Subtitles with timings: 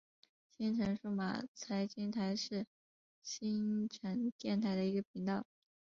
[0.49, 2.65] 新城数码财经台是
[3.21, 5.45] 新城电台的一个频道。